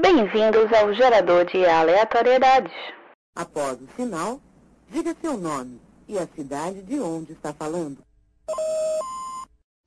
[0.00, 2.72] Bem-vindos ao gerador de aleatoriedades.
[3.34, 4.40] Após o sinal,
[4.92, 7.98] diga seu nome e a cidade de onde está falando.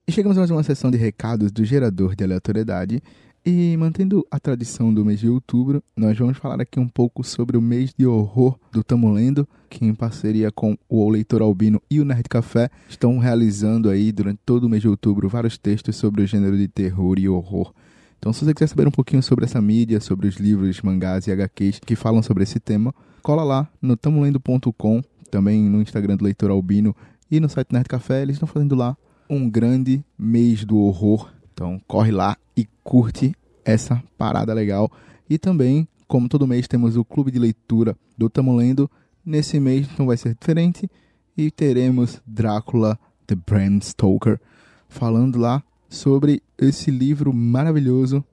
[0.05, 3.01] E chegamos a mais uma sessão de recados do gerador de aleatoriedade.
[3.45, 7.55] E mantendo a tradição do mês de outubro, nós vamos falar aqui um pouco sobre
[7.55, 12.01] o mês de horror do Tamo Lendo, que em parceria com o Leitor Albino e
[12.01, 16.21] o Nerd Café estão realizando aí durante todo o mês de outubro vários textos sobre
[16.21, 17.73] o gênero de terror e horror.
[18.21, 21.31] Então, se você quiser saber um pouquinho sobre essa mídia, sobre os livros, mangás e
[21.31, 22.93] HQs que falam sobre esse tema,
[23.23, 26.95] cola lá no tamolendo.com, também no Instagram do Leitor Albino
[27.31, 28.95] e no site Nerd Café, eles estão fazendo lá
[29.27, 31.33] um grande mês do horror.
[31.51, 33.33] Então, corre lá e curte
[33.65, 34.91] essa parada legal.
[35.27, 38.87] E também, como todo mês, temos o clube de leitura do Tamo Lendo.
[39.25, 40.87] Nesse mês não vai ser diferente
[41.35, 44.39] e teremos Drácula, The Bram Stoker,
[44.87, 48.23] falando lá sobre esse livro maravilhoso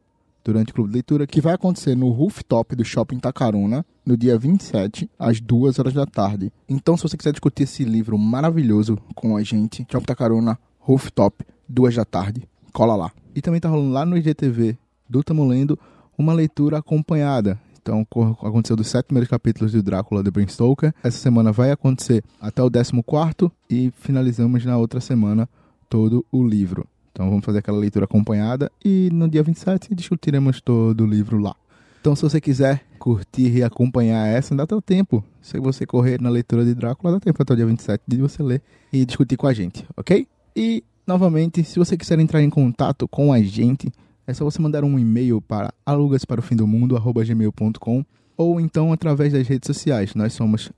[0.45, 4.39] durante o clube de leitura que vai acontecer no rooftop do Shopping Tacaruna no dia
[4.39, 6.53] 27, às 2 horas da tarde.
[6.69, 11.97] Então, se você quiser discutir esse livro maravilhoso com a gente, Shopping Tacaruna, rooftop, 2
[11.97, 13.13] da tarde, cola lá.
[13.35, 15.77] E também tá rolando lá no IGTV do Tamo Lendo
[16.17, 17.61] uma leitura acompanhada.
[17.83, 18.07] Então,
[18.43, 20.95] aconteceu dos sete primeiros capítulos de Drácula de Bram Stoker.
[21.03, 25.49] Essa semana vai acontecer até o 14 e finalizamos na outra semana
[25.89, 26.87] todo o livro.
[27.19, 31.57] Então vamos fazer aquela leitura acompanhada e no dia 27 discutiremos todo o livro lá.
[32.01, 35.25] Então se você quiser curtir e acompanhar essa, dá teu tempo.
[35.43, 38.41] Se você correr na leitura de Drácula, dá tempo até o dia 27 de você
[38.41, 40.29] ler e discutir com a gente, ok?
[40.55, 43.91] E, novamente, se você quiser entrar em contato com a gente,
[44.25, 48.05] é só você mandar um e-mail para alugasparofindomundo.gmail.com
[48.37, 50.15] ou então através das redes sociais.
[50.15, 50.71] Nós somos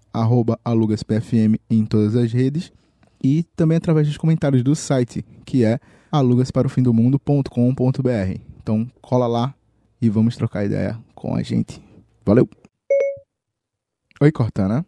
[0.64, 2.72] alugaspfm em todas as redes
[3.22, 5.78] e também através dos comentários do site, que é
[6.10, 8.50] alugasparofindomundo.com.br.
[8.62, 9.54] Então cola lá
[10.00, 11.82] e vamos trocar ideia com a gente.
[12.24, 12.48] Valeu!
[14.20, 14.84] Oi, Cortana.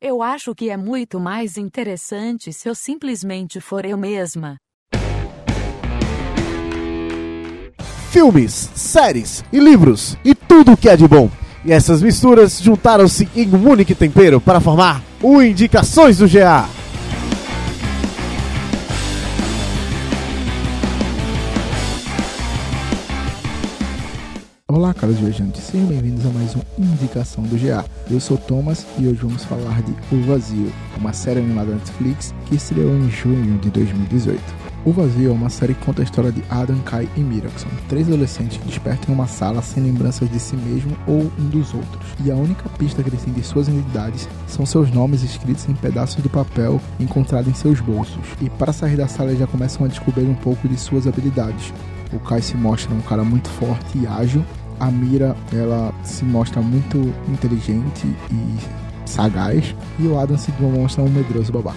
[0.00, 4.56] Eu acho que é muito mais interessante se eu simplesmente for eu mesma.
[8.10, 11.30] Filmes, séries e livros e tudo o que é de bom.
[11.64, 16.75] E essas misturas juntaram-se em um único tempero para formar o Indicações do GA.
[24.86, 27.84] Olá, caros viajantes, sejam bem-vindos a mais uma Indicação do GA.
[28.08, 32.54] Eu sou Thomas e hoje vamos falar de O Vazio, uma série animada Netflix que
[32.54, 34.40] estreou em junho de 2018.
[34.84, 37.62] O Vazio é uma série que conta a história de Adam, Kai e Mira, que
[37.62, 41.48] são três adolescentes que despertam em uma sala sem lembranças de si mesmo ou um
[41.48, 42.06] dos outros.
[42.24, 45.74] E a única pista que eles têm de suas identidades são seus nomes escritos em
[45.74, 48.24] pedaços de papel encontrados em seus bolsos.
[48.40, 51.74] E para sair da sala já começam a descobrir um pouco de suas habilidades.
[52.12, 54.44] O Kai se mostra um cara muito forte e ágil,
[54.78, 61.08] a Mira ela se mostra muito inteligente e sagaz e o Adam se demonstra um
[61.08, 61.76] medroso babaca.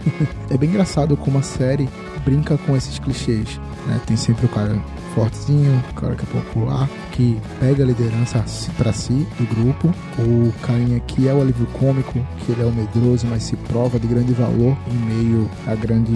[0.50, 1.88] é bem engraçado como a série
[2.24, 4.00] brinca com esses clichês, né?
[4.06, 4.78] Tem sempre o cara
[5.16, 8.44] fortezinho, cara que é popular, que pega a liderança
[8.76, 9.88] para si do grupo,
[10.18, 13.98] o carinha que é o alívio cômico, que ele é o medroso, mas se prova
[13.98, 16.14] de grande valor em meio a grandes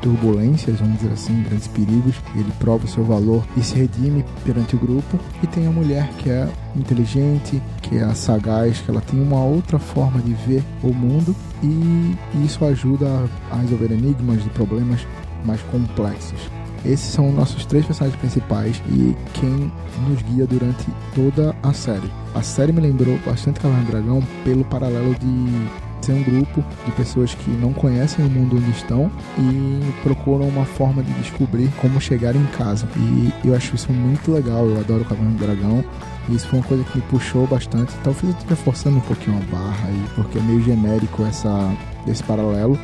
[0.00, 4.74] turbulências, vamos dizer assim, grandes perigos, ele prova o seu valor e se redime perante
[4.74, 9.22] o grupo, e tem a mulher que é inteligente, que é sagaz, que ela tem
[9.22, 11.36] uma outra forma de ver o mundo.
[11.62, 13.06] E isso ajuda
[13.50, 15.06] a resolver enigmas e problemas
[15.44, 16.50] mais complexos.
[16.84, 19.72] Esses são nossos três personagens principais e quem
[20.08, 22.10] nos guia durante toda a série.
[22.34, 25.68] A série me lembrou bastante Caverna do Dragão pelo paralelo de
[26.04, 30.64] ser um grupo de pessoas que não conhecem o mundo onde estão e procuram uma
[30.64, 32.88] forma de descobrir como chegar em casa.
[32.96, 35.84] E eu acho isso muito legal, eu adoro Caverna do Dragão.
[36.28, 37.92] E isso foi uma coisa que me puxou bastante.
[38.02, 41.72] Talvez eu esteja forçando um pouquinho a barra aí, porque é meio genérico essa,
[42.06, 42.78] esse paralelo.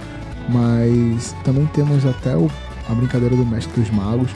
[0.48, 2.50] Mas também temos até o
[2.88, 4.30] a brincadeira do Mestre dos Magos,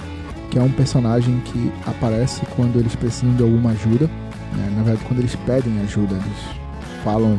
[0.50, 4.06] que é um personagem que aparece quando eles precisam de alguma ajuda.
[4.53, 4.72] Né?
[4.77, 7.38] Na verdade, quando eles pedem ajuda, eles falam: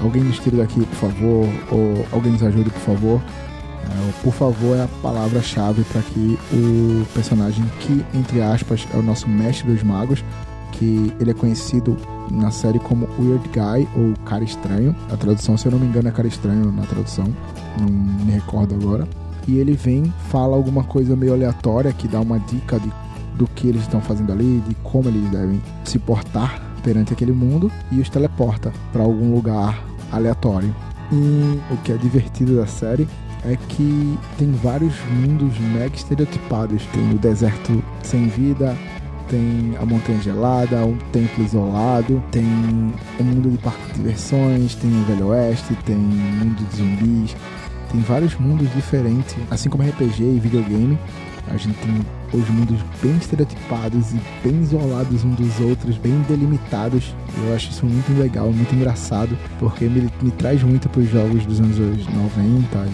[0.00, 3.20] alguém nos tira daqui, por favor, ou alguém nos ajude, por favor.
[3.84, 9.02] É, por favor é a palavra-chave para que o personagem que, entre aspas, é o
[9.02, 10.24] nosso mestre dos magos,
[10.72, 11.94] que ele é conhecido
[12.30, 14.96] na série como Weird Guy ou Cara Estranho.
[15.12, 17.26] A tradução, se eu não me engano, é Cara Estranho na tradução,
[17.78, 17.88] não
[18.24, 19.06] me recordo agora
[19.46, 22.90] e ele vem, fala alguma coisa meio aleatória que dá uma dica de,
[23.36, 27.70] do que eles estão fazendo ali, de como eles devem se portar perante aquele mundo
[27.90, 29.82] e os teleporta para algum lugar
[30.12, 30.74] aleatório.
[31.12, 33.08] E o que é divertido da série
[33.44, 36.84] é que tem vários mundos mega estereotipados.
[36.86, 38.76] Tem o deserto sem vida,
[39.28, 44.90] tem a Montanha Gelada, um templo isolado, tem um mundo de parque de diversões, tem
[44.90, 47.36] o Velho Oeste, tem um mundo de zumbis,
[47.94, 50.98] tem vários mundos diferentes, assim como RPG e videogame.
[51.46, 51.94] A gente tem
[52.32, 57.14] os mundos bem estereotipados e bem isolados uns dos outros, bem delimitados.
[57.46, 61.46] Eu acho isso muito legal, muito engraçado, porque me, me traz muito para os jogos
[61.46, 62.86] dos anos 90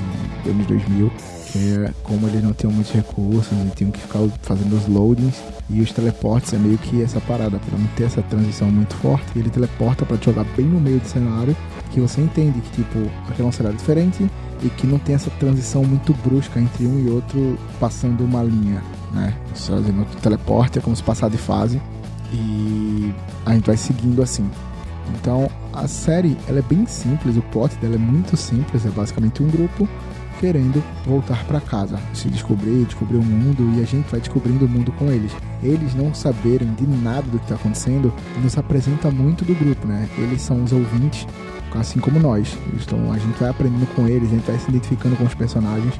[0.45, 1.11] e anos 2000
[1.51, 5.43] que é como eles não tinham muitos recursos e tinham que ficar fazendo os loadings
[5.69, 9.37] e os teleportes é meio que essa parada para não ter essa transição muito forte
[9.37, 11.57] ele teleporta para jogar bem no meio do cenário
[11.91, 12.99] que você entende que tipo
[13.29, 14.31] aquele é um cenário diferente
[14.63, 18.83] e que não tem essa transição muito brusca entre um e outro passando uma linha
[19.13, 21.81] né fazendo teleporte é como se passar de fase
[22.33, 23.13] e
[23.45, 24.49] a gente vai seguindo assim
[25.19, 29.43] então a série ela é bem simples o plot dela é muito simples é basicamente
[29.43, 29.89] um grupo
[30.41, 34.69] querendo voltar para casa, se descobrir, descobrir o mundo e a gente vai descobrindo o
[34.69, 35.31] mundo com eles.
[35.63, 38.13] Eles não saberem de nada do que está acontecendo
[38.43, 40.09] nos apresenta muito do grupo, né?
[40.17, 41.27] Eles são os ouvintes,
[41.79, 42.57] assim como nós.
[42.75, 45.95] Então a gente vai aprendendo com eles, a gente vai se identificando com os personagens.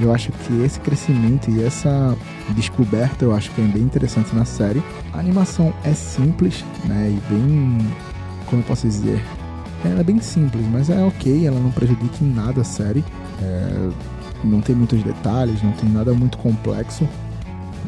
[0.00, 2.16] Eu acho que esse crescimento e essa
[2.50, 4.82] descoberta eu acho que é bem interessante na série.
[5.12, 7.10] A animação é simples, né?
[7.10, 7.78] E bem.
[8.46, 9.22] Como eu posso dizer?
[9.84, 13.04] Ela é bem simples, mas é ok, ela não prejudica em nada a série.
[13.42, 13.90] É,
[14.44, 17.08] não tem muitos detalhes, não tem nada muito complexo,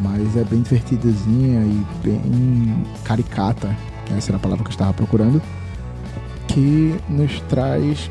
[0.02, 3.76] mas é bem divertidazinha e bem caricata,
[4.16, 5.40] essa era a palavra que eu estava procurando,
[6.52, 8.10] que nos traz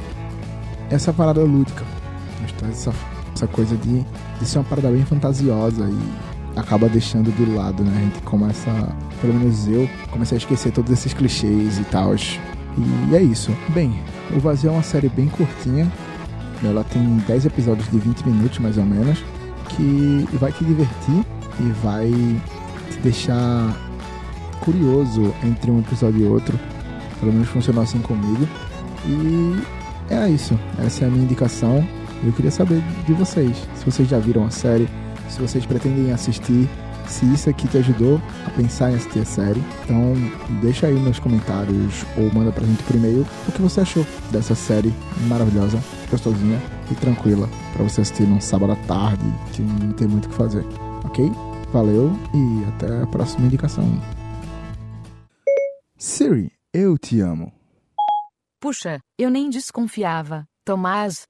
[0.90, 1.84] essa parada lúdica,
[2.42, 2.94] nos traz essa,
[3.36, 4.06] essa coisa de,
[4.40, 7.92] de ser uma parada bem fantasiosa e acaba deixando de lado, né?
[7.96, 8.72] A gente começa,
[9.22, 12.16] pelo menos eu, comecei a esquecer todos esses clichês e tal.
[12.16, 13.52] E é isso.
[13.70, 14.00] Bem,
[14.36, 15.92] o Vazio é uma série bem curtinha,
[16.64, 19.24] ela tem 10 episódios de 20 minutos, mais ou menos,
[19.70, 21.26] que vai te divertir
[21.60, 22.10] e vai
[22.92, 23.76] te deixar
[24.62, 26.58] curioso entre um episódio e outro.
[27.20, 28.48] Pelo menos funcionou assim comigo.
[29.06, 30.58] E é isso.
[30.80, 31.86] Essa é a minha indicação.
[32.24, 33.56] Eu queria saber de vocês.
[33.76, 34.88] Se vocês já viram a série,
[35.30, 36.68] se vocês pretendem assistir,
[37.08, 39.64] se isso aqui te ajudou a pensar em assistir a série.
[39.84, 40.14] Então,
[40.62, 44.56] deixa aí nos comentários ou manda pra gente por e-mail o que você achou dessa
[44.56, 44.94] série
[45.28, 45.80] maravilhosa,
[46.10, 46.62] gostosinha
[46.92, 49.24] e tranquila para você assistir num sábado à tarde
[49.54, 50.66] que não tem muito o que fazer.
[51.04, 51.32] Ok?
[51.74, 53.86] Valeu e até a próxima indicação.
[55.98, 57.52] Siri, eu te amo.
[58.60, 60.46] Puxa, eu nem desconfiava.
[60.66, 61.26] Tomás.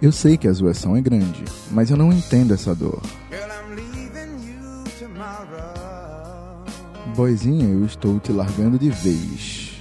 [0.00, 3.00] Eu sei que a zoação é grande, mas eu não entendo essa dor.
[7.14, 9.80] Boizinha, eu estou te largando de vez.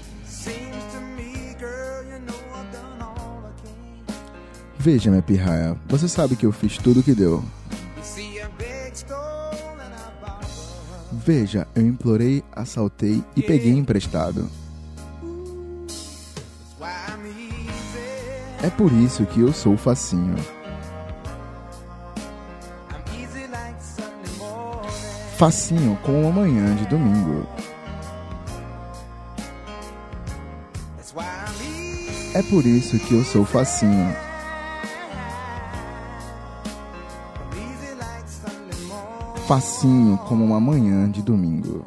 [4.78, 7.44] Veja, minha pirraia, você sabe que eu fiz tudo o que deu.
[11.12, 14.48] Veja, eu implorei, assaltei e peguei emprestado.
[18.62, 20.36] É por isso que eu sou facinho.
[25.44, 27.46] Facinho com uma manhã de domingo.
[32.34, 34.16] É por isso que eu sou facinho.
[39.46, 41.86] Facinho como uma manhã de domingo.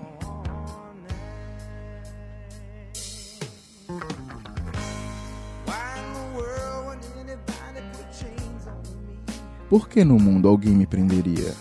[9.70, 11.54] Por que no mundo alguém me prenderia?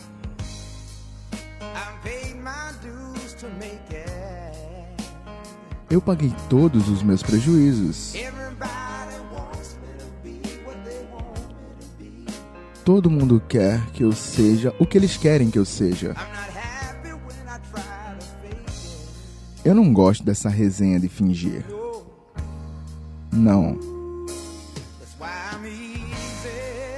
[5.96, 8.16] Eu paguei todos os meus prejuízos.
[12.84, 16.14] Todo mundo quer que eu seja o que eles querem que eu seja.
[19.64, 21.64] Eu não gosto dessa resenha de fingir.
[23.32, 23.80] Não.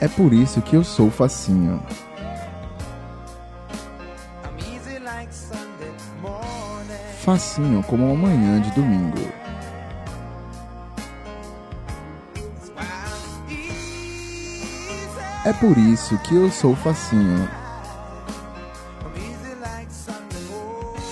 [0.01, 1.83] É por isso que eu sou facinho.
[7.27, 9.17] Facinho como uma manhã de domingo.
[15.43, 17.49] É por isso que eu sou facinho.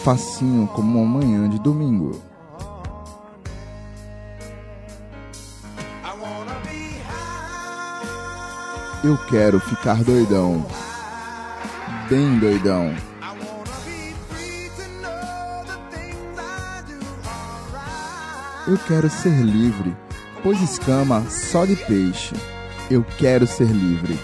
[0.06, 2.22] Facinho como uma manhã de domingo.
[9.04, 10.66] Eu quero ficar doidão.
[12.10, 12.96] Bem doidão.
[18.68, 19.96] Eu quero ser livre,
[20.42, 22.34] pois escama só de peixe.
[22.90, 24.18] Eu quero ser livre.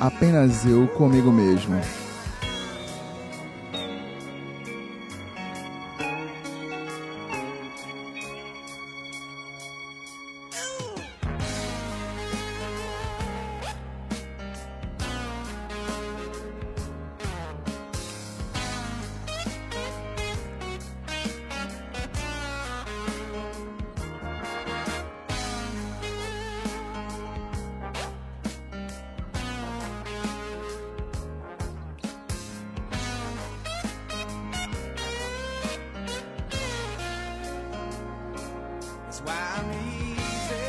[0.00, 1.78] Apenas eu comigo mesmo.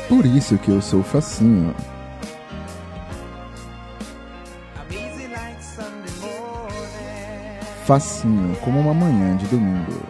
[0.08, 1.74] Por isso que eu sou facinho.
[7.84, 10.02] Facinho como uma manhã de domingo.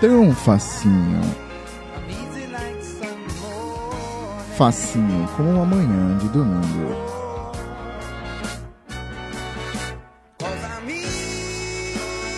[0.00, 1.20] Tão facinho.
[4.56, 7.13] Facinho como uma manhã de domingo.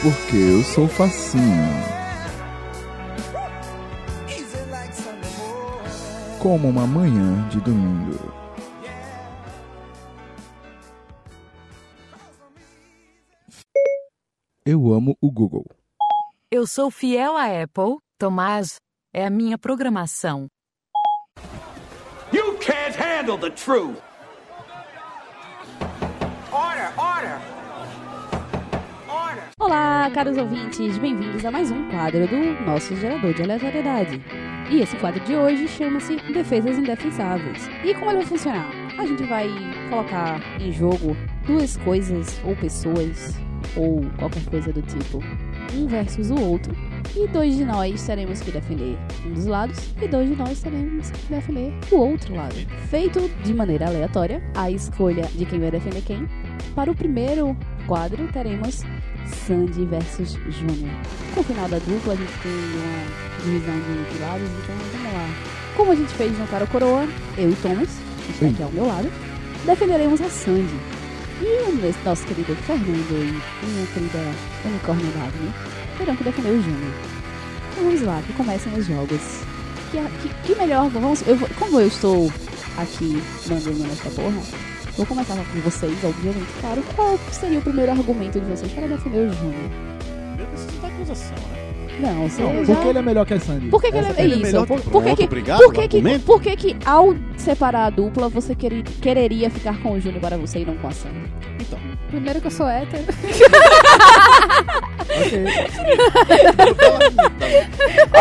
[0.06, 1.42] Porque eu sou facinho.
[6.40, 8.16] Como uma manhã de domingo.
[14.64, 15.66] Eu amo o Google.
[16.52, 18.76] Eu sou fiel à Apple, Tomás
[19.12, 20.46] é a minha programação.
[22.32, 24.00] You can't handle the truth.
[26.52, 27.05] Order, order.
[29.66, 34.22] Olá, caros ouvintes, bem-vindos a mais um quadro do nosso gerador de aleatoriedade.
[34.70, 37.68] E esse quadro de hoje chama-se Defesas Indefensáveis.
[37.84, 38.70] E como ele vai funcionar?
[38.96, 39.48] A gente vai
[39.90, 41.16] colocar em jogo
[41.48, 43.34] duas coisas ou pessoas
[43.76, 45.18] ou qualquer coisa do tipo,
[45.74, 46.72] um versus o outro,
[47.16, 48.96] e dois de nós teremos que defender
[49.26, 52.54] um dos lados e dois de nós teremos que defender o outro lado.
[52.88, 56.28] Feito de maneira aleatória, a escolha de quem vai defender quem.
[56.74, 58.82] Para o primeiro quadro, teremos
[59.46, 60.94] Sandy versus Júnior.
[61.34, 65.12] Com o final da dupla, a gente tem uma divisão de, de lados, então vamos
[65.14, 65.28] lá.
[65.76, 67.88] Como a gente fez no Cara Coroa, eu e Thomas,
[68.26, 69.10] que está aqui ao meu lado,
[69.64, 70.74] defenderemos a Sandy.
[71.42, 72.90] E o nosso- querido Fernando
[73.62, 74.18] e minha querida
[74.64, 75.52] unicórnio Wagner
[75.98, 76.92] terão que defender o Júnior.
[77.72, 79.20] Então vamos lá, que comecem os jogos.
[79.90, 82.32] Que, que, que melhor, vamos, eu como eu estou
[82.78, 84.40] aqui mandando nessa porra,
[84.96, 86.82] vou começar com vocês, obviamente, claro.
[86.94, 89.70] Qual seria o primeiro argumento de vocês para defender o Júnior?
[90.36, 91.66] Meu Deus, isso tá acusação, né?
[91.98, 92.74] Não, você Não, já...
[92.74, 93.68] porque ele é melhor que a Sandy.
[93.68, 94.42] Por que, que ele é ele é isso?
[94.46, 97.14] melhor por, que- por que Pronto, que, obrigado, por que, que, por que que ao
[97.38, 100.88] separar a dupla você querer, quereria ficar com o Júnior para você e não com
[100.88, 101.16] a Sandy?
[101.60, 101.78] Então,
[102.10, 103.02] Primeiro que eu sou hétero.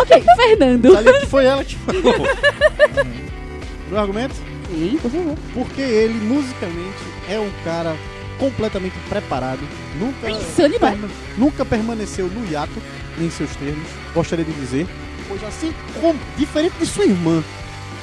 [0.00, 0.92] ok, Fernando.
[0.92, 2.02] sabe que foi ela que falou.
[3.88, 4.34] Meu argumento?
[4.68, 5.36] Sim, por favor.
[5.54, 6.96] Porque ele, musicalmente,
[7.28, 7.96] é um cara
[8.38, 9.60] completamente preparado.
[9.98, 12.72] Nunca, Insano, perma- nunca permaneceu no hiato
[13.18, 14.86] em seus termos, gostaria de dizer.
[15.28, 17.42] Pois assim como, diferente de sua irmã,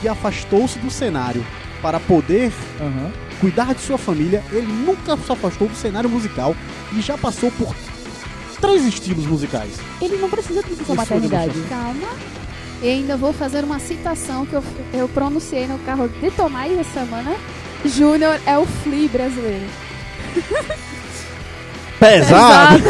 [0.01, 1.45] que afastou-se do cenário
[1.81, 3.11] para poder Aham.
[3.39, 6.55] cuidar de sua família, ele nunca se afastou do cenário musical
[6.93, 7.75] e já passou por
[8.59, 9.73] três estilos musicais.
[10.01, 11.53] Ele não precisa de sua maternidade.
[11.69, 12.07] Calma.
[12.83, 14.63] E ainda vou fazer uma citação que eu,
[14.93, 17.33] eu pronunciei no carro de Tomás essa semana.
[17.85, 19.65] Júnior é o Flea brasileiro.
[21.97, 22.83] Pesado!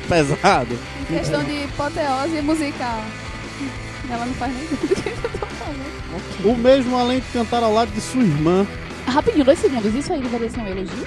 [0.08, 0.78] Pesado!
[1.02, 3.02] Em questão de hipoteose musical.
[4.10, 6.42] Ela não faz nem do que eu tô falando.
[6.42, 8.66] O mesmo além de cantar ao lado de sua irmã.
[9.06, 9.94] Rapidinho, dois segundos.
[9.94, 11.06] Isso aí deveria ser um elogio?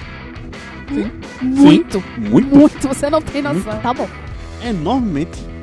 [0.88, 1.10] Sim.
[1.42, 2.04] Muito.
[2.16, 2.56] Muito.
[2.56, 3.76] Muito, você não tem noção.
[3.80, 4.08] Tá bom.
[4.62, 5.53] enormemente.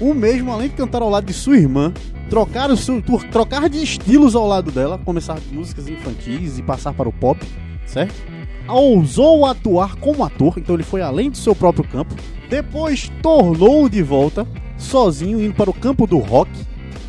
[0.00, 1.92] O mesmo, além de cantar ao lado de sua irmã,
[2.28, 7.08] trocar, o seu, trocar de estilos ao lado dela, começar músicas infantis e passar para
[7.08, 7.40] o pop,
[7.86, 8.14] certo?
[8.66, 12.14] Ousou atuar como ator, então ele foi além do seu próprio campo.
[12.48, 14.46] Depois tornou de volta,
[14.76, 16.50] sozinho, indo para o campo do rock,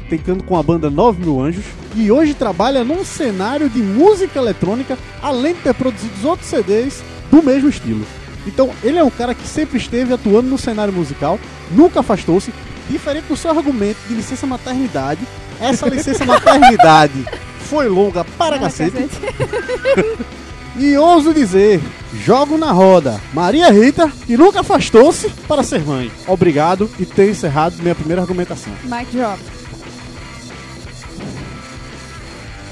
[0.09, 1.65] tocando com a banda 9 Mil Anjos.
[1.95, 7.41] E hoje trabalha num cenário de música eletrônica, além de ter produzido outros CDs do
[7.41, 8.05] mesmo estilo.
[8.45, 11.39] Então, ele é um cara que sempre esteve atuando no cenário musical,
[11.71, 12.53] nunca afastou-se,
[12.89, 15.21] diferente do seu argumento de licença maternidade.
[15.59, 17.25] Essa licença maternidade
[17.59, 18.97] foi longa para Ah, cacete.
[20.77, 21.79] E ouso dizer,
[22.25, 23.17] jogo na roda.
[23.33, 26.11] Maria Rita, que nunca afastou-se para ser mãe.
[26.27, 28.73] Obrigado e ter encerrado minha primeira argumentação.
[28.83, 29.39] Mic drop.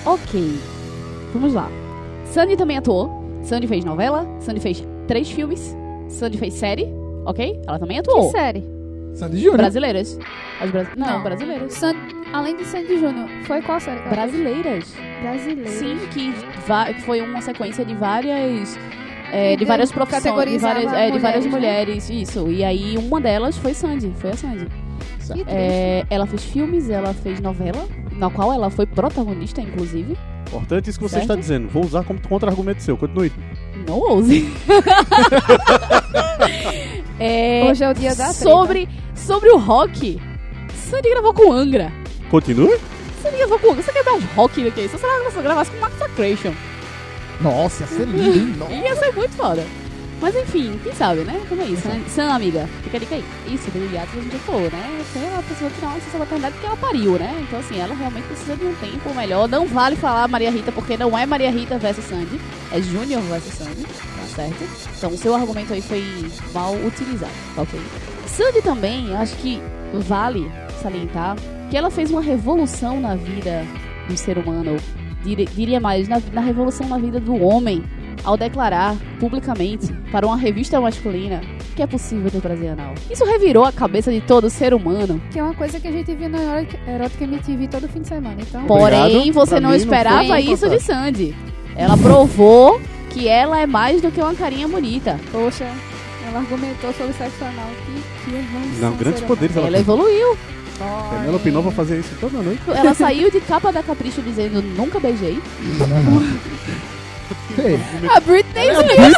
[0.06, 0.60] Ok.
[1.34, 1.70] Vamos lá.
[2.26, 3.10] Sandy também atuou.
[3.44, 4.28] Sandy fez novela.
[4.42, 5.74] Sandy fez três filmes.
[6.10, 6.88] Sandy fez série.
[7.26, 7.58] Ok?
[7.66, 8.32] Ela também Que atuou.
[8.32, 8.64] série?
[9.14, 9.58] Sandy Júnior.
[9.58, 10.18] Brasileiras.
[10.62, 11.24] As bra- Não, Não.
[11.24, 11.74] brasileiras.
[11.74, 11.96] San-
[12.34, 14.02] Além de Sandy Júnior, foi qual série?
[14.02, 14.10] que?
[14.10, 14.94] Brasileiras.
[15.22, 15.70] Brasileira.
[15.70, 16.34] Sim, que,
[16.68, 18.78] va- foi uma sequência de várias.
[19.32, 21.50] é, de várias profissões, de várias, é, de várias mulheres, né?
[21.52, 22.50] mulheres, isso.
[22.52, 24.68] E aí uma delas foi Sandy, foi a Sandy.
[25.48, 30.18] É, ela fez filmes, ela fez novela, na qual ela foi protagonista, inclusive.
[30.48, 31.24] Importante isso que você Certo.
[31.24, 31.68] está dizendo.
[31.70, 32.96] Vou usar como contra-argumento seu.
[32.98, 33.32] Continue.
[33.88, 34.52] Não ouse.
[37.20, 38.34] É, Hoje é o dia da treta.
[39.24, 40.22] Sobre, o rock,
[40.90, 41.92] Sandy gravou com Angra.
[42.30, 42.78] Continue?
[43.22, 43.84] Sandy gravou com Angra.
[43.84, 44.98] Você quer mais rock do que isso?
[44.98, 46.54] Se você gravasse com Massacration.
[47.42, 48.56] Nossa, ia ser lindo, hein?
[48.58, 48.74] Nossa.
[48.74, 49.66] Ia ser muito foda.
[50.22, 51.42] Mas enfim, quem sabe, né?
[51.50, 52.02] Como é isso, né?
[52.08, 53.24] Sam, amiga, fica a dica aí.
[53.48, 55.04] Isso, do hiatus a gente já falou, né?
[55.04, 57.46] Você é uma pessoa que não licença maternidade porque ela pariu, né?
[57.48, 59.48] Então, assim, ela realmente precisa de um tempo melhor.
[59.50, 62.40] Não vale falar Maria Rita, porque não é Maria Rita versus Sandy.
[62.72, 64.64] É Júnior versus Sandy, tá certo?
[64.98, 66.04] Então, o seu argumento aí foi
[66.54, 67.80] mal utilizado, tá ok?
[68.28, 69.62] Sandy também, eu acho que
[69.94, 70.50] vale
[70.82, 71.36] salientar
[71.70, 73.66] que ela fez uma revolução na vida
[74.08, 74.78] do ser humano.
[75.24, 77.84] Diria mais, na, na revolução na vida do homem
[78.24, 81.42] ao declarar publicamente para uma revista masculina
[81.76, 82.94] que é possível ter prazer anal.
[83.10, 85.22] Isso revirou a cabeça de todo ser humano.
[85.32, 88.08] Que é uma coisa que a gente viu no Erotic- Erotica MTV todo fim de
[88.08, 88.38] semana.
[88.40, 88.64] Então.
[88.66, 90.80] Porém, você Pra não não esperava foi isso de.
[90.80, 91.36] Sandy.
[91.76, 95.20] Ela provou que ela é mais do que uma carinha bonita.
[95.32, 95.66] poxa,
[96.28, 100.38] ela argumentou sobre sexo anal que, que não Não, grandes poderes Ela ela evoluiu.
[101.12, 102.62] Penélope Nova fazer isso toda noite.
[102.68, 105.40] Ela saiu de capa da Capricho dizendo nunca beijei.
[108.10, 109.14] A Britney é a Britney.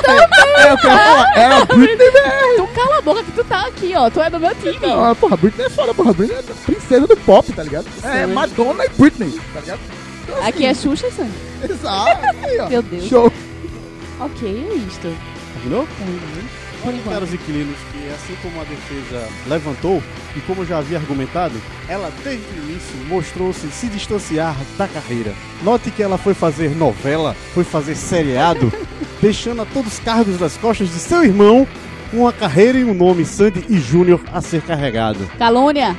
[0.57, 1.37] É, eu quero falar.
[1.37, 2.11] É a Britney.
[2.57, 4.09] Tu cala a boca que tu tá aqui, ó.
[4.09, 4.79] Tu é do meu time.
[4.81, 6.11] Não, a porra, a Britney é foda, porra.
[6.11, 7.85] A Britney é a princesa do pop, tá ligado?
[8.03, 9.79] É Madonna e Britney, tá ligado?
[10.23, 11.31] Então, Aqui é Xuxa, Sandy.
[11.63, 12.25] Exato.
[12.43, 12.69] Aí, ó.
[12.69, 13.05] Meu Deus.
[13.05, 13.31] Show.
[14.19, 15.15] Ok, é isto.
[15.53, 15.87] Terminou?
[16.85, 17.13] Por enquanto.
[17.13, 20.03] caros inquilinos, que assim como a defesa levantou,
[20.35, 21.55] e como eu já havia argumentado,
[21.89, 25.33] ela desde o início mostrou-se se distanciar da carreira.
[25.63, 28.71] Note que ela foi fazer novela, foi fazer seriado,
[29.21, 31.67] deixando a todos os cargos das costas de seu irmão
[32.13, 35.27] uma carreira e um nome Sandy e Júnior a ser carregado.
[35.37, 35.95] Calúnia.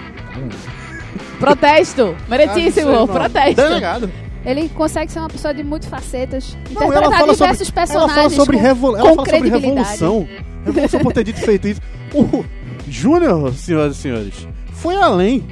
[1.38, 2.16] Protesto.
[2.28, 2.90] Meritíssimo.
[2.90, 3.06] Ah.
[3.06, 3.56] Protesto.
[3.56, 4.25] Delegado.
[4.46, 7.74] Ele consegue ser uma pessoa de muitas facetas, Não, ela interpretar fala sobre, diversos ela
[7.86, 8.14] personagens.
[8.14, 10.28] fala sobre, revol- ela fala sobre revolução.
[10.64, 11.80] Revolução por ter dito feito isso.
[12.14, 12.44] O
[12.88, 15.44] Júnior, senhoras e senhores, foi além.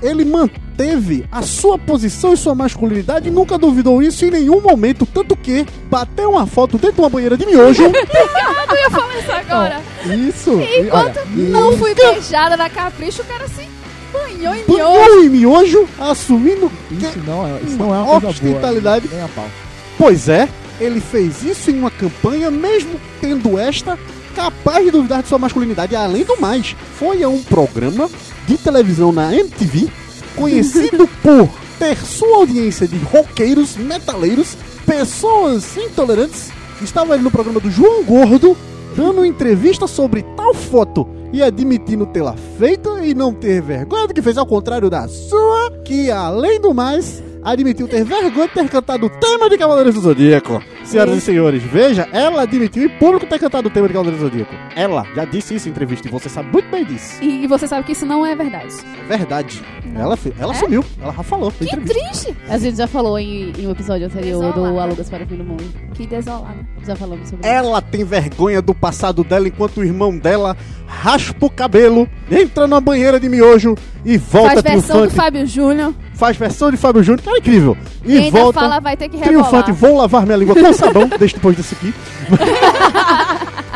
[0.00, 5.04] Ele manteve a sua posição e sua masculinidade e nunca duvidou isso em nenhum momento.
[5.04, 7.82] Tanto que bateu uma foto dentro de uma banheira de miojo.
[8.70, 9.80] Eu ia falar isso agora.
[10.06, 10.52] Isso.
[10.60, 13.62] Enquanto Olha, não fui beijada na Capricho, o cara se
[14.38, 14.66] banhou em miojo.
[14.68, 19.08] banhou em miojo, assumindo Isso não é, isso não é uma coisa Hospitalidade.
[19.08, 19.20] boa.
[19.20, 19.50] Nem a pau.
[19.98, 20.48] Pois é,
[20.80, 23.98] ele fez isso em uma campanha, mesmo tendo esta
[24.34, 25.96] capaz de duvidar de sua masculinidade.
[25.96, 28.08] Além do mais, foi a um programa
[28.46, 29.88] de televisão na MTV,
[30.36, 31.48] conhecido por
[31.78, 36.50] ter sua audiência de roqueiros, metaleiros, pessoas intolerantes.
[36.80, 38.56] Estava ele no programa do João Gordo,
[38.96, 44.22] dando entrevista sobre tal foto e admitindo tê-la feita e não ter vergonha do que
[44.22, 49.06] fez, ao contrário da sua, que além do mais, admitiu ter vergonha de ter cantado
[49.06, 50.62] o tema de Cavaleiros do Zodíaco.
[50.88, 54.28] Senhoras e senhores, veja, ela admitiu em público ter cantado o tema de Cavaleiros do
[54.28, 54.54] Zodíaco.
[54.74, 57.22] Ela já disse isso em entrevista e você sabe muito bem disso.
[57.22, 58.74] E você sabe que isso não é verdade.
[59.04, 59.62] É verdade.
[59.84, 60.00] Não.
[60.00, 60.56] Ela, fe- ela É?
[60.56, 61.50] assumiu, ela já falou.
[61.52, 62.36] Que triste.
[62.48, 64.82] A gente já falou em, em um episódio anterior do Desolada.
[64.82, 65.64] Alugas para o Fim do Mundo.
[65.94, 66.56] Que desolada.
[66.86, 71.50] Já falamos sobre Ela tem vergonha do passado dela enquanto o irmão dela raspa o
[71.50, 73.74] cabelo, entra na banheira de miojo
[74.04, 75.14] e volta Faz versão do triunfante.
[75.14, 75.94] Fábio Júnior.
[76.14, 77.76] Faz versão de Fábio Júnior, que é incrível.
[78.04, 79.72] E, E ainda volta fala, vai ter que triunfante.
[79.72, 81.92] Vou lavar minha língua com sabão desde depois desse aqui.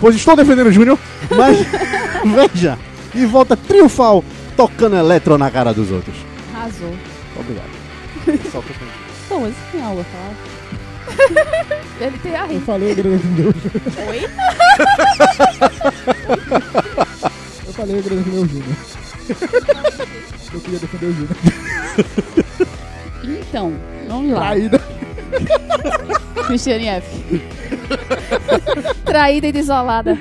[0.01, 0.99] pois estou defendendo o Júnior,
[1.37, 1.59] mas
[2.53, 2.79] veja.
[3.15, 4.25] E volta triunfal,
[4.57, 6.17] tocando eletro na cara dos outros.
[6.55, 6.95] Arrasou.
[7.39, 7.71] Obrigado.
[8.51, 8.91] Só que eu tenho.
[9.29, 10.35] Pô, mas tem aula, falar.
[12.01, 12.61] Ele tem a Eu rir.
[12.61, 13.55] falei, eu defendeu.
[14.09, 14.29] Oi?
[17.67, 18.77] Eu falei, eu queria defender o Júnior.
[20.53, 21.37] Eu queria defender o Júnior.
[23.53, 23.71] Então,
[24.09, 24.41] vamos lá.
[24.47, 24.81] Traída.
[26.47, 27.43] Cristiane F.
[29.05, 30.19] Traída e desolada.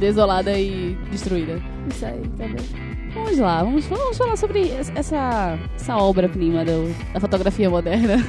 [0.00, 1.60] Desolada e destruída.
[1.88, 2.56] Isso aí, tá bem.
[3.14, 8.16] Vamos lá, vamos, vamos falar sobre es- essa, essa obra-prima da fotografia moderna.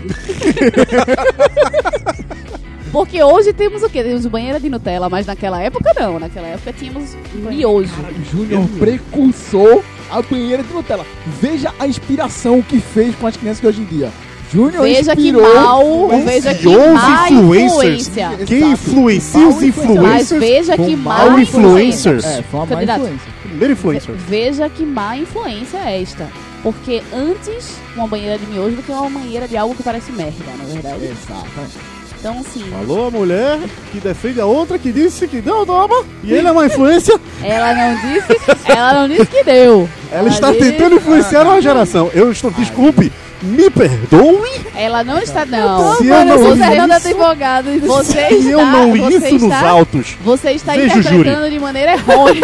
[2.92, 4.04] Porque hoje temos o quê?
[4.04, 6.20] Temos banheira de Nutella, mas naquela época não.
[6.20, 7.94] Naquela época tínhamos miojo.
[8.32, 11.06] Júnior precursor a banheira de Nutella.
[11.42, 14.12] Veja a inspiração que fez com as crianças de hoje em dia.
[14.52, 18.08] Júnior Veja que inspirou mal, veja que má influencers.
[18.08, 18.30] influência.
[18.48, 20.02] Quem influencia os influenciador.
[20.02, 20.40] Mas influencers?
[20.42, 22.26] veja que mal má influencers.
[22.26, 23.02] É, foi uma má Candidato.
[23.02, 23.32] influência.
[23.44, 24.16] Primeiro influencer.
[24.28, 26.28] Veja que má influência é esta.
[26.64, 30.34] Porque antes uma banheira de miojo do que uma banheira de algo que parece merda,
[30.58, 31.06] na verdade.
[31.06, 31.99] Exatamente.
[32.20, 33.60] Então, assim, Falou a mulher
[33.92, 36.04] que defende a outra que disse que não toma.
[36.22, 37.18] E ele é uma influência.
[37.42, 38.38] ela não disse,
[38.70, 39.90] ela não disse que deu.
[40.12, 42.10] Ela está disse- tentando influenciar uma geração.
[42.14, 42.52] Eu estou.
[42.52, 43.10] Desculpe.
[43.42, 44.66] Me perdoe.
[44.76, 45.96] Ela não está, não.
[45.96, 47.80] Se eu não Você li isso, Advogado.
[47.88, 50.18] Você está, se eu não li você isso nos está, autos.
[50.22, 52.42] você está interpretando de maneira errônea.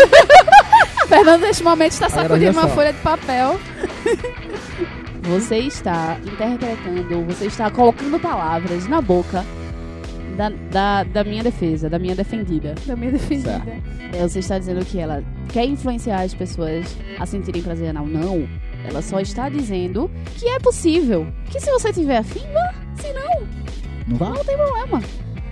[1.09, 3.59] Fernanda, neste momento, está sacudindo uma folha de papel.
[5.23, 9.43] Você está interpretando, você está colocando palavras na boca
[10.35, 12.75] da, da, da minha defesa, da minha defendida.
[12.85, 13.61] Da minha defendida.
[14.13, 18.05] É, Você está dizendo que ela quer influenciar as pessoas a sentirem prazer anal.
[18.05, 18.47] Não.
[18.87, 21.25] Ela só está dizendo que é possível.
[21.49, 22.73] Que se você tiver afim, vá.
[23.01, 23.47] Se não,
[24.07, 24.29] Não vai?
[24.33, 25.01] não tem problema.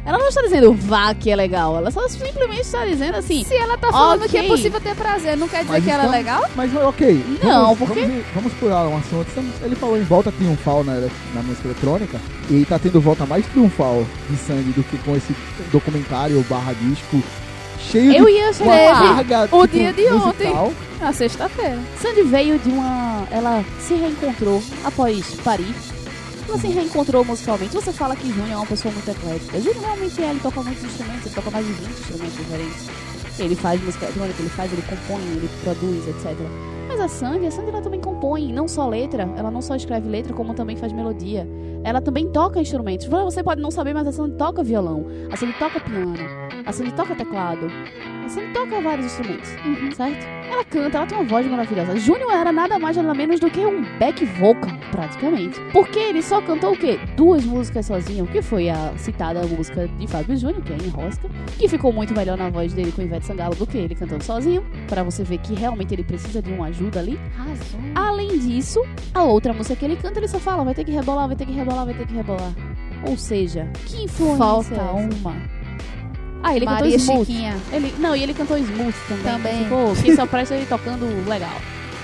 [0.06, 1.78] Ela não está dizendo vá que é legal.
[1.78, 3.44] Ela só simplesmente está dizendo assim.
[3.46, 6.04] Se ela tá falando que é possível ter prazer, não quer dizer Mas que ela
[6.04, 6.46] é então- legal?
[6.56, 7.26] Mas ok.
[7.42, 9.28] Não, vamos, porque- Vamos, vamos pular um assunto.
[9.28, 10.96] Estamos- Ele falou em volta triunfal na,
[11.34, 12.20] na música eletrônica.
[12.50, 15.34] E tá tendo volta mais triunfal de sangue do que com esse
[15.72, 17.22] documentário barra disco
[17.80, 20.48] cheio Eu de ia carga o tipo, dia de ontem.
[20.48, 20.74] musical.
[21.00, 21.80] Na sexta-feira.
[22.02, 23.26] Sandy veio de uma.
[23.32, 25.74] Ela se reencontrou após parir.
[26.54, 27.74] Ela se reencontrou musicalmente.
[27.74, 29.60] Você fala que Júnior é uma pessoa muito eclética.
[29.60, 32.90] Júnior realmente é, ele toca muitos instrumentos, ele toca mais de 20 instrumentos diferentes.
[33.40, 36.38] Ele faz música eletrônica, ele faz, ele compõe, ele produz, etc.
[36.88, 40.08] Mas a Sandy, a Sandy ela também compõe, não só letra, ela não só escreve
[40.08, 41.48] letra, como também faz melodia.
[41.84, 43.08] Ela também toca instrumentos.
[43.08, 46.16] Você pode não saber, mas a Sandy toca violão, a Sandy toca piano,
[46.64, 47.66] a Sandy toca teclado,
[48.26, 49.50] a Sandy toca vários instrumentos,
[49.96, 50.26] certo?
[50.50, 51.98] Ela canta, ela tem uma voz maravilhosa.
[51.98, 55.60] Júnior era nada mais nada menos do que um back vocal, praticamente.
[55.72, 57.00] Porque ele só cantou o quê?
[57.16, 61.30] Duas músicas sozinho, que foi a citada música de Fábio Júnior, que é em Rosca,
[61.58, 64.64] que ficou muito melhor na voz dele com Ivete Sangalo do que ele cantando sozinho,
[64.88, 67.20] Pra você ver que realmente ele precisa de uma ajuda ali.
[67.96, 68.80] Além disso,
[69.14, 71.46] a outra música que ele canta, ele só fala, vai ter que rebolar, vai ter
[71.46, 72.54] que rebolar, vai ter que rebolar.
[73.08, 75.63] Ou seja, que influência Falta é uma.
[76.44, 77.26] Ah, ele Maria cantou Smooth.
[77.32, 77.58] Chiquinha.
[77.72, 79.24] Ele, não, e ele cantou Smooth também.
[79.34, 79.64] Também.
[79.64, 81.54] Ficou, que só presta ele tocando legal.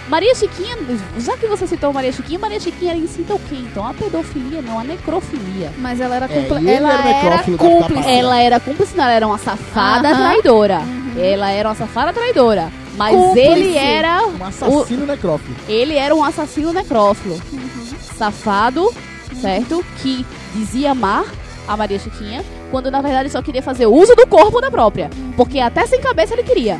[0.08, 0.76] Maria Chiquinha,
[1.20, 3.56] já que você citou Maria Chiquinha, Maria Chiquinha era incita o quê?
[3.60, 5.72] Então, a pedofilia, não, a necrofilia.
[5.78, 6.66] Mas ela era É, cúmplice.
[6.68, 8.10] ele ela era era cúmplice.
[8.10, 10.18] Ela era cúmplice, não, ela era uma safada Aham.
[10.18, 10.80] traidora.
[10.80, 11.14] Uhum.
[11.16, 12.72] Ela era uma safada traidora.
[12.98, 13.48] Mas Cúmplice.
[13.48, 14.26] ele era.
[14.26, 15.56] Um assassino necrófilo.
[15.68, 17.40] Ele era um assassino necrófilo.
[17.54, 17.70] Uhum.
[18.18, 18.92] Safado,
[19.40, 19.86] certo?
[20.02, 20.26] Que
[20.56, 21.24] dizia amar
[21.68, 25.10] a Maria Chiquinha, quando na verdade só queria fazer uso do corpo da própria.
[25.36, 26.80] Porque até sem cabeça ele queria.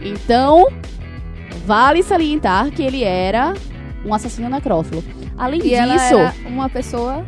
[0.00, 0.66] Então,
[1.66, 3.54] vale salientar que ele era
[4.04, 5.02] um assassino necrófilo.
[5.36, 7.24] Além E disso, ela era uma pessoa.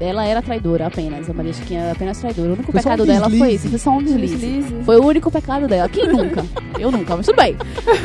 [0.00, 1.28] ela era traidora apenas.
[1.28, 2.50] A Maria Chiquinha era apenas traidora.
[2.50, 3.68] O único Foi só um pecado dela foi esse.
[3.68, 4.36] Foi só um deslize.
[4.36, 4.84] Deslize.
[4.84, 5.88] Foi o único pecado dela.
[5.88, 6.44] Quem nunca?
[6.78, 7.56] Eu nunca, mas tudo bem.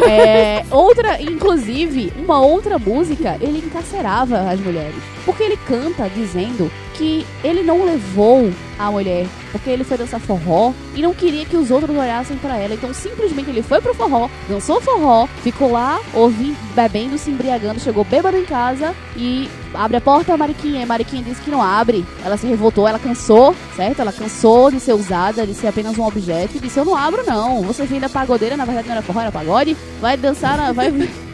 [0.10, 4.96] É, outra, inclusive, uma outra música, ele encarcerava as mulheres.
[5.28, 10.74] Porque ele canta dizendo que ele não levou a mulher porque ele foi dançar forró
[10.96, 12.74] e não queria que os outros olhassem pra ela.
[12.74, 18.04] Então, simplesmente, ele foi pro forró, dançou forró, ficou lá, ouvindo, bebendo, se embriagando, chegou
[18.04, 20.82] bêbado em casa e abre a porta a Mariquinha.
[20.82, 22.06] E Mariquinha disse que não abre.
[22.24, 24.02] Ela se revoltou, ela cansou, certo?
[24.02, 27.26] Ela cansou de ser usada, de ser apenas um objeto e disse: Eu não abro,
[27.26, 27.62] não.
[27.64, 29.76] Você vem da pagodeira, na verdade não era forró, era pagode.
[30.00, 30.92] Vai dançar, vai,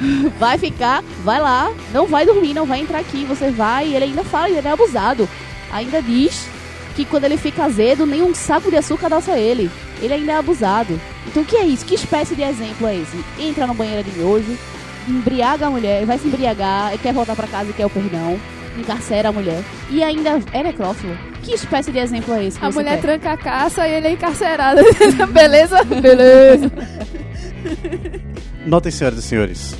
[0.39, 3.25] vai ficar, vai lá, não vai dormir, não vai entrar aqui.
[3.25, 3.87] Você vai.
[3.87, 5.27] E ele ainda fala, ele é abusado.
[5.71, 6.47] Ainda diz
[6.95, 9.69] que quando ele fica azedo, nem um saco de açúcar dá ele.
[10.01, 10.99] Ele ainda é abusado.
[11.27, 11.85] Então o que é isso?
[11.85, 13.17] Que espécie de exemplo é esse?
[13.39, 14.57] Entra no banheiro de miojo,
[15.07, 18.39] embriaga a mulher, vai se embriagar, e quer voltar pra casa e quer o perdão,
[18.77, 21.17] encarcera a mulher e ainda é necrófilo.
[21.41, 22.59] Que espécie de exemplo é esse?
[22.59, 23.01] que A você mulher quer?
[23.01, 24.81] tranca a caça e ele é encarcerado.
[25.33, 25.83] Beleza?
[25.83, 26.71] Beleza.
[28.65, 29.75] Notem, senhoras e senhores.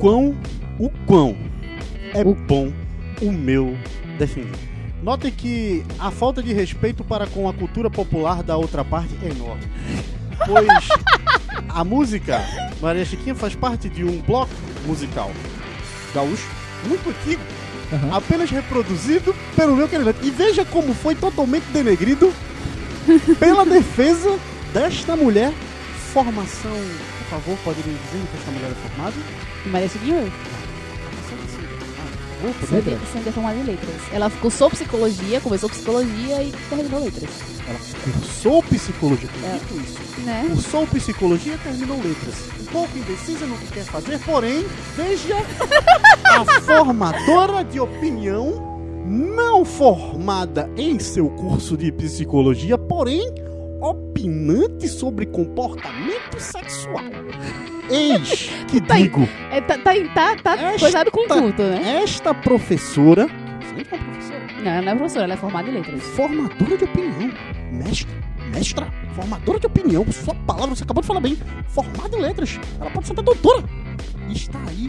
[0.00, 0.34] O quão,
[0.78, 1.36] o quão
[2.14, 2.72] é bom
[3.20, 3.76] o meu
[4.16, 4.58] defender.
[5.02, 9.28] Notem que a falta de respeito para com a cultura popular da outra parte é
[9.28, 9.62] enorme.
[10.46, 10.88] Pois
[11.68, 12.40] a música
[12.80, 14.50] Maria Chiquinha faz parte de um bloco
[14.86, 15.30] musical
[16.14, 16.48] gaúcho
[16.88, 17.42] muito antigo,
[17.92, 18.16] Aham.
[18.16, 20.14] apenas reproduzido pelo meu querido.
[20.22, 22.32] E veja como foi totalmente denegrido
[23.38, 24.38] pela defesa
[24.72, 25.52] desta mulher.
[26.14, 26.72] Formação,
[27.30, 29.16] favor, poderia dizer que esta mulher é formada?
[29.66, 30.32] Maria Seguinho?
[32.42, 32.98] Letra.
[33.12, 33.96] Sandy é formada em letras.
[34.12, 37.30] Ela cursou psicologia, começou psicologia e terminou letras.
[37.68, 39.28] Ela cursou psicologia.
[39.44, 39.56] É.
[39.56, 40.20] Acredito isso.
[40.22, 40.46] Né?
[40.48, 42.34] Cursou psicologia e terminou letras.
[42.60, 44.64] Um pouco indecisa no que quer fazer, porém,
[44.96, 45.36] veja
[46.24, 48.70] a formadora de opinião
[49.06, 53.34] não formada em seu curso de psicologia, porém
[53.80, 57.04] opinante sobre comportamento sexual.
[57.90, 62.02] Eis que Tá digo, É, tá, tá, tá, tá Esta- coisado com culto, né?
[62.04, 65.72] esta professora, você não é professora, Não, ela não é professora, ela é formada em
[65.74, 66.02] letras.
[66.02, 67.32] formadora de opinião,
[67.72, 68.10] mestra,
[68.54, 72.90] mestra, formadora de opinião, sua palavra, você acabou de falar bem, formada em letras, ela
[72.90, 73.64] pode ser até doutora,
[74.30, 74.88] está aí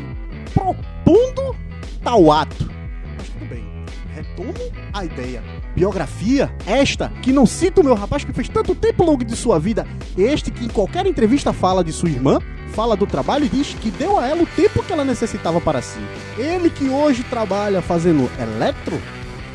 [0.54, 1.56] propondo
[2.04, 2.70] tal ato.
[3.18, 3.64] Mas tudo bem,
[4.14, 4.54] retomo
[4.94, 5.44] a ideia.
[5.76, 9.60] Biografia, esta, que não cita o meu rapaz que fez tanto tempo longo de sua
[9.60, 12.40] vida, este que em qualquer entrevista fala de sua irmã,
[12.74, 15.82] fala do trabalho e diz que deu a ela o tempo que ela necessitava para
[15.82, 16.00] si.
[16.38, 19.02] Ele que hoje trabalha fazendo eletro,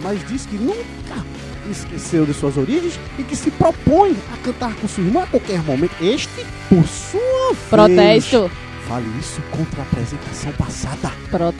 [0.02, 1.24] mas diz que nunca
[1.70, 5.62] esqueceu de suas origens e que se propõe a cantar com sua irmã a qualquer
[5.62, 5.94] momento.
[6.00, 8.50] Este, por sua vez, Protesto,
[8.88, 11.12] fale isso contra a apresentação passada.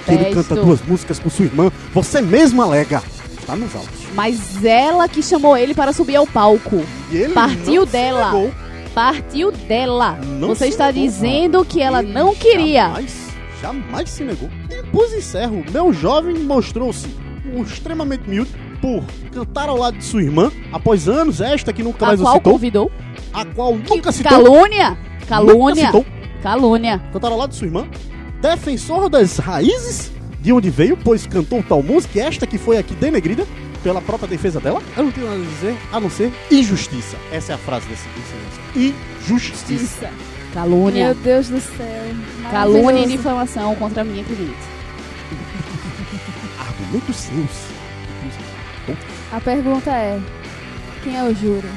[0.05, 0.65] Que ele canta protesto.
[0.65, 1.71] duas músicas com sua irmã.
[1.93, 3.03] Você mesmo alega.
[3.39, 4.07] Está nos autos.
[4.15, 6.83] Mas ela que chamou ele para subir ao palco.
[7.13, 8.33] E ele Partiu dela.
[8.95, 10.19] Partiu dela.
[10.25, 11.03] Não Você está negou.
[11.03, 12.87] dizendo que ela Ele não queria.
[12.89, 13.29] Jamais,
[13.63, 14.49] jamais se negou.
[14.69, 15.65] Depois encerro.
[15.71, 17.07] Meu jovem mostrou-se
[17.55, 22.05] um extremamente miúdo por cantar ao lado de sua irmã, após anos, esta que nunca
[22.05, 22.93] A mais o qual citou, convidou.
[23.33, 24.91] a qual nunca citou, Calúnia.
[24.91, 25.87] nunca Calúnia.
[25.87, 26.07] citou,
[26.43, 27.01] Calúnia.
[27.13, 27.87] cantar ao lado de sua irmã,
[28.41, 33.47] defensor das raízes de onde veio, pois cantou tal música, esta que foi aqui denegrida
[33.83, 34.83] pela própria defesa dela.
[34.97, 37.17] Eu não tenho nada a dizer a não ser injustiça.
[37.33, 38.95] Essa é a frase desse desse
[39.27, 39.67] Injustiça.
[39.67, 40.11] Justiça.
[40.53, 41.07] Calúnia.
[41.07, 42.05] Meu Deus do céu.
[42.51, 44.55] Calúnia e difamação contra a minha cliente.
[46.59, 47.77] Argumentos seus.
[49.33, 50.21] A pergunta é:
[51.03, 51.69] quem é o júri?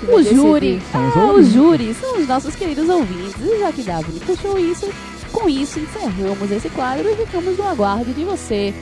[0.00, 0.74] Que vai O júri.
[0.76, 0.82] decidir?
[0.94, 3.34] Ah, o júri são os nossos queridos ouvintes.
[3.40, 4.88] E já que Davi puxou isso,
[5.32, 8.74] com isso encerramos esse quadro e ficamos no aguardo de você,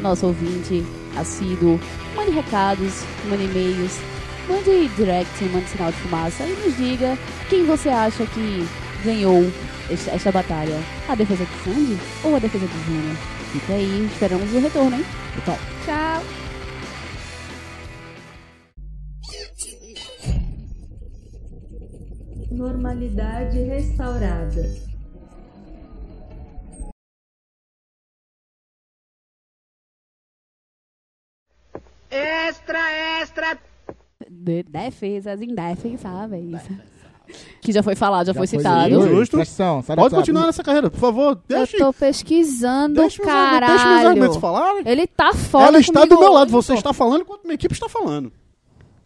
[0.00, 0.84] nosso ouvinte
[1.16, 1.80] assíduo.
[2.14, 3.98] Mande recados, mande e-mails,
[4.48, 8.66] mande direct, mande sinal de fumaça e nos diga quem você acha que
[9.04, 9.50] ganhou
[9.90, 10.78] esta, esta batalha.
[11.08, 13.16] A defesa de Sandy ou a defesa de Júnior?
[13.52, 15.04] Fica aí, esperamos o retorno, hein?
[15.36, 16.22] Então, Tchau.
[22.56, 24.62] Normalidade restaurada.
[32.10, 32.78] Extra,
[33.20, 33.58] extra.
[34.30, 36.62] de- defesas indefensáveis.
[37.60, 38.88] Que já foi falado, já, foi foi citado.
[38.88, 39.08] dito.
[39.08, 39.36] Justo.
[39.36, 41.42] Da Pode continuar nessa carreira, por favor.
[41.48, 44.40] Eu Deixe, tô pesquisando, meus, argu- deixe meus argumentos caralho.
[44.40, 44.82] falarem.
[44.86, 46.50] Ele tá foda Ela está do meu lado.
[46.52, 48.32] Você está falando enquanto minha equipe está falando.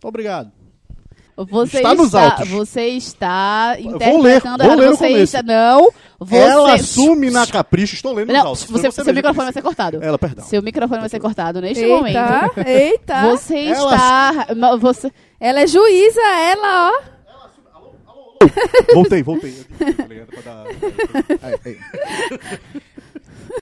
[0.05, 0.53] Obrigado.
[1.49, 2.49] Você Está nos autos.
[2.49, 5.23] Você está vou ler, interpretando vou ler você começo.
[5.37, 5.91] está, não.
[6.19, 7.95] Você, Ela assume na capricho.
[7.95, 8.65] Estou lendo os Não, autos.
[8.65, 9.99] você, seu microfone vai ser cortado.
[10.03, 10.45] Ela, perdão.
[10.45, 12.17] Seu microfone vai ser cortado neste momento.
[12.17, 13.23] Eita, eita.
[13.31, 14.77] Você Ela- está.
[14.79, 17.11] Você, Ela é juíza, ela, ó.
[18.95, 19.55] Voltei, voltei.
[20.41, 20.65] Tá dar-.